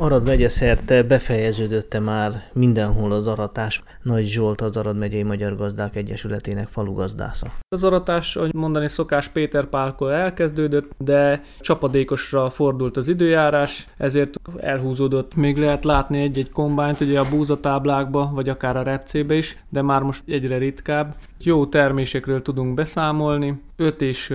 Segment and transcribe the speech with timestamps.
[0.00, 3.82] Arad megye szerte befejeződötte már mindenhol az aratás.
[4.02, 7.46] Nagy Zsolt az Arad megyei Magyar Gazdák Egyesületének falugazdásza.
[7.68, 15.34] Az aratás, ahogy mondani szokás, Péter Pálkol elkezdődött, de csapadékosra fordult az időjárás, ezért elhúzódott.
[15.34, 20.02] Még lehet látni egy-egy kombányt ugye a búzatáblákba, vagy akár a repcébe is, de már
[20.02, 21.14] most egyre ritkább.
[21.40, 23.60] Jó termésekről tudunk beszámolni.
[23.80, 24.34] 5 és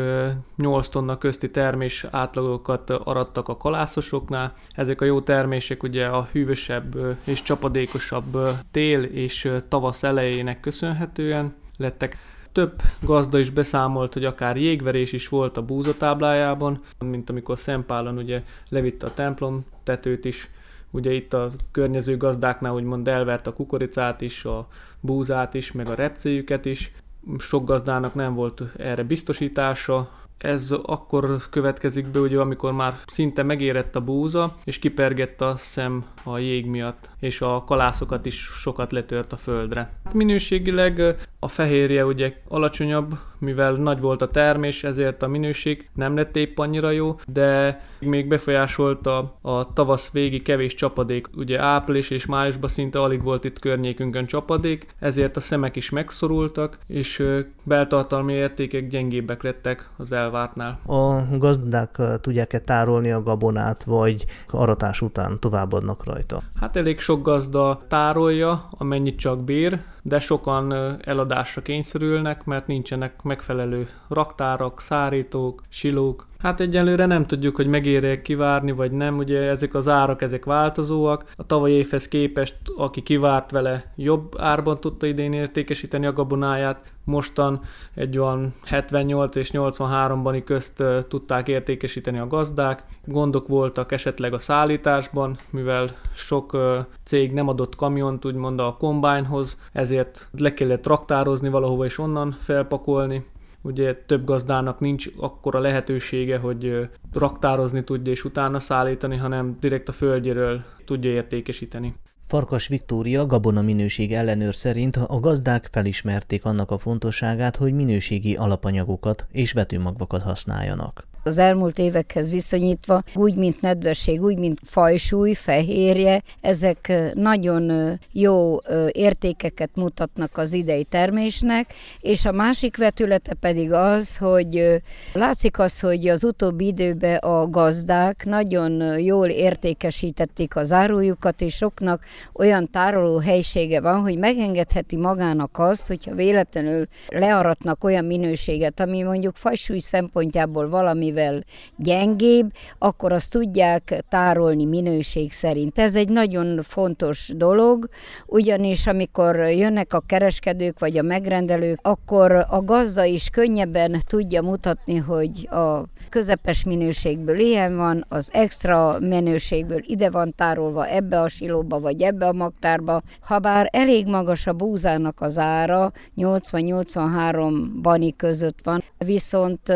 [0.55, 4.53] 8 tonna közti termés átlagokat arattak a kalászosoknál.
[4.75, 8.37] Ezek a jó termések ugye a hűvösebb és csapadékosabb
[8.71, 12.17] tél és tavasz elejének köszönhetően lettek.
[12.51, 18.43] Több gazda is beszámolt, hogy akár jégverés is volt a búzatáblájában, mint amikor Szempálan ugye
[18.69, 20.49] levitte a templom tetőt is,
[20.91, 24.67] ugye itt a környező gazdáknál úgymond elvert a kukoricát is, a
[24.99, 26.91] búzát is, meg a repcéjüket is.
[27.37, 33.95] Sok gazdának nem volt erre biztosítása, ez akkor következik be, ugye, amikor már szinte megérett
[33.95, 39.33] a búza, és kipergett a szem a jég miatt, és a kalászokat is sokat letört
[39.33, 39.93] a földre.
[40.13, 46.35] Minőségileg a fehérje ugye alacsonyabb, mivel nagy volt a termés, ezért a minőség nem lett
[46.35, 51.29] épp annyira jó, de még befolyásolta a tavasz végi kevés csapadék.
[51.35, 56.77] Ugye április és májusban szinte alig volt itt környékünkön csapadék, ezért a szemek is megszorultak,
[56.87, 57.23] és
[57.63, 60.79] beltartalmi értékek gyengébbek lettek az elvártnál.
[60.85, 66.41] A gazdák tudják-e tárolni a gabonát, vagy aratás után továbbadnak rajta?
[66.59, 70.97] Hát elég sok gazda tárolja, amennyit csak bír, de sokan
[71.33, 78.71] eladásra kényszerülnek, mert nincsenek megfelelő raktárak, szárítók, silók, Hát egyelőre nem tudjuk, hogy megéri kivárni,
[78.71, 79.17] vagy nem.
[79.17, 81.25] Ugye ezek az árak, ezek változóak.
[81.35, 86.91] A tavalyi évhez képest, aki kivárt vele, jobb árban tudta idén értékesíteni a gabonáját.
[87.03, 87.61] Mostan
[87.93, 92.83] egy olyan 78 és 83-bani közt tudták értékesíteni a gazdák.
[93.05, 96.57] Gondok voltak esetleg a szállításban, mivel sok
[97.03, 103.25] cég nem adott kamiont úgymond a kombányhoz, ezért le kellett raktározni valahova és onnan felpakolni
[103.63, 109.91] ugye több gazdának nincs akkora lehetősége, hogy raktározni tudja és utána szállítani, hanem direkt a
[109.91, 111.95] földjéről tudja értékesíteni.
[112.27, 119.27] Farkas Viktória gabona minőség ellenőr szerint a gazdák felismerték annak a fontosságát, hogy minőségi alapanyagokat
[119.31, 127.11] és vetőmagvakat használjanak az elmúlt évekhez viszonyítva, úgy, mint nedvesség, úgy, mint fajsúly, fehérje, ezek
[127.13, 128.57] nagyon jó
[128.91, 134.81] értékeket mutatnak az idei termésnek, és a másik vetülete pedig az, hogy
[135.13, 142.03] látszik az, hogy az utóbbi időben a gazdák nagyon jól értékesítették az árujukat, és soknak
[142.33, 149.35] olyan tároló helysége van, hogy megengedheti magának azt, hogyha véletlenül learatnak olyan minőséget, ami mondjuk
[149.35, 151.43] fajsúly szempontjából valami valamivel
[151.75, 155.79] gyengébb, akkor azt tudják tárolni minőség szerint.
[155.79, 157.87] Ez egy nagyon fontos dolog,
[158.25, 164.95] ugyanis amikor jönnek a kereskedők vagy a megrendelők, akkor a gazda is könnyebben tudja mutatni,
[164.95, 171.79] hogy a közepes minőségből ilyen van, az extra minőségből ide van tárolva ebbe a silóba
[171.79, 173.01] vagy ebbe a magtárba.
[173.21, 179.69] Habár elég magas a búzának az ára, 80-83 bani között van, viszont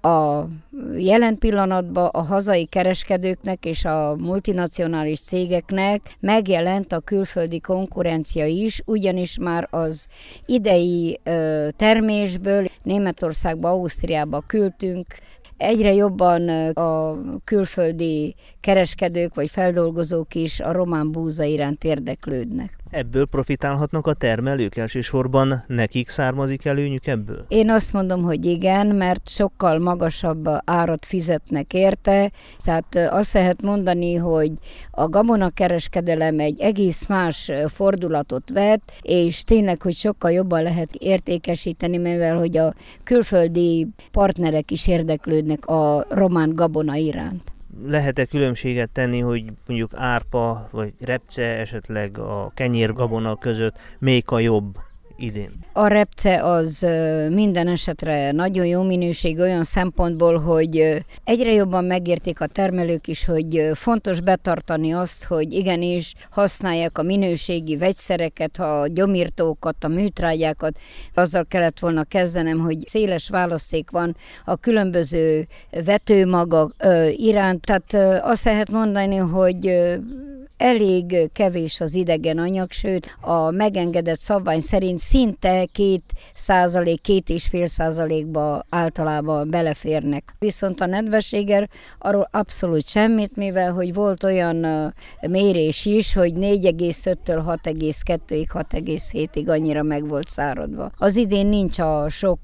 [0.00, 0.46] a
[0.96, 9.38] jelen pillanatban a hazai kereskedőknek és a multinacionális cégeknek megjelent a külföldi konkurencia is, ugyanis
[9.38, 10.06] már az
[10.46, 11.20] idei
[11.76, 15.06] termésből Németországba, Ausztriába küldtünk
[15.62, 22.80] egyre jobban a külföldi kereskedők vagy feldolgozók is a román búza iránt érdeklődnek.
[22.90, 27.44] Ebből profitálhatnak a termelők elsősorban, nekik származik előnyük ebből?
[27.48, 32.30] Én azt mondom, hogy igen, mert sokkal magasabb árat fizetnek érte,
[32.64, 34.52] tehát azt lehet mondani, hogy
[34.90, 42.36] a gabonakereskedelem egy egész más fordulatot vett, és tényleg, hogy sokkal jobban lehet értékesíteni, mivel
[42.36, 42.74] hogy a
[43.04, 47.52] külföldi partnerek is érdeklődnek a román gabona iránt?
[47.86, 54.78] Lehet-e különbséget tenni, hogy mondjuk árpa vagy repce, esetleg a kenyérgabona között melyik a jobb
[55.16, 55.50] idén?
[55.72, 56.86] A repce az
[57.30, 63.70] minden esetre nagyon jó minőség olyan szempontból, hogy egyre jobban megérték a termelők is, hogy
[63.74, 70.78] fontos betartani azt, hogy igenis használják a minőségi vegyszereket, a gyomírtókat, a műtrágyákat.
[71.14, 75.46] Azzal kellett volna kezdenem, hogy széles választék van a különböző
[75.84, 76.74] vetőmagak
[77.16, 77.60] iránt.
[77.60, 79.64] Tehát azt lehet mondani, hogy
[80.62, 86.02] elég kevés az idegen anyag, sőt a megengedett szabvány szerint szinte két
[86.34, 90.34] százalék, két és fél százalékba általában beleférnek.
[90.38, 91.68] Viszont a nedvességer
[91.98, 100.08] arról abszolút semmit, mivel hogy volt olyan mérés is, hogy 4,5-től 6,2-ig, 6,7-ig annyira meg
[100.08, 100.90] volt száradva.
[100.98, 102.40] Az idén nincs a sok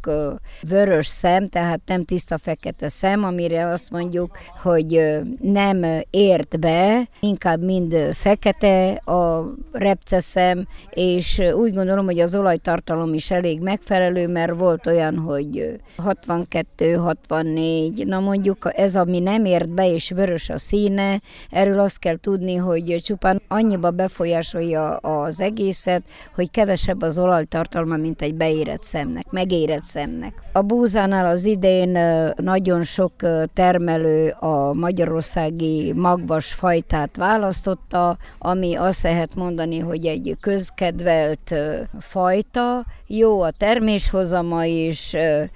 [0.69, 7.63] vörös szem, tehát nem tiszta fekete szem, amire azt mondjuk, hogy nem ért be, inkább
[7.65, 14.87] mind fekete a repceszem, és úgy gondolom, hogy az olajtartalom is elég megfelelő, mert volt
[14.87, 21.21] olyan, hogy 62-64, na mondjuk ez, ami nem ért be, és vörös a színe,
[21.51, 26.03] erről azt kell tudni, hogy csupán annyiba befolyásolja az egészet,
[26.35, 30.43] hogy kevesebb az olajtartalma, mint egy beérett szemnek, megérett szemnek.
[30.53, 31.99] A búzánál az idén
[32.37, 33.13] nagyon sok
[33.55, 37.98] termelő a magyarországi magvas fajtát választotta,
[38.39, 41.55] ami azt lehet mondani, hogy egy közkedvelt
[42.01, 45.15] fajta, jó a terméshozama is,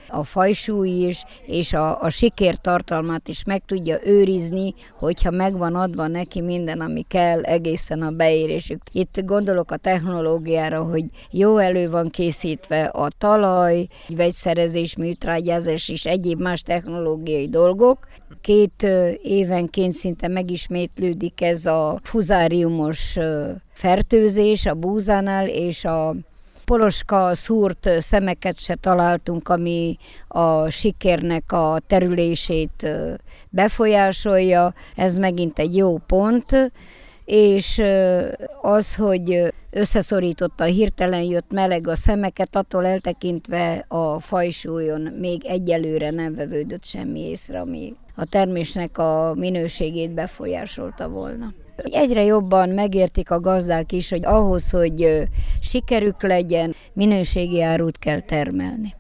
[0.09, 6.41] a fajsúly is, és a, a sikertartalmát is meg tudja őrizni, hogyha megvan adva neki
[6.41, 8.83] minden, ami kell egészen a beérésük.
[8.93, 16.41] Itt gondolok a technológiára, hogy jó elő van készítve a talaj, vegyszerezés, műtrágyázás és egyéb
[16.41, 18.07] más technológiai dolgok.
[18.41, 18.87] Két
[19.23, 22.01] évenként szinte megismétlődik ez a
[22.33, 23.19] fuzáriumos
[23.73, 26.15] fertőzés a búzánál, és a
[26.65, 29.97] poloska szúrt szemeket se találtunk, ami
[30.29, 32.89] a sikernek a terülését
[33.51, 34.75] befolyásolja.
[34.97, 36.73] Ez megint egy jó pont
[37.25, 37.83] és
[38.63, 46.35] az, hogy összeszorította, hirtelen jött meleg a szemeket, attól eltekintve a fajsúlyon még egyelőre nem
[46.35, 51.53] vevődött semmi észre, ami a termésnek a minőségét befolyásolta volna.
[51.77, 55.25] Egyre jobban megértik a gazdák is, hogy ahhoz, hogy
[55.61, 58.95] sikerük legyen, minőségi árut kell termelni.